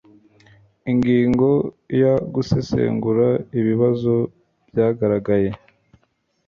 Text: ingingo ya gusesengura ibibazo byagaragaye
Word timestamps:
ingingo 0.91 1.49
ya 2.01 2.13
gusesengura 2.33 3.27
ibibazo 3.59 4.13
byagaragaye 4.69 5.49